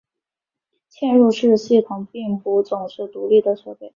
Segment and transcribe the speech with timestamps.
[0.97, 3.87] 嵌入式系统并不总是独立的设备。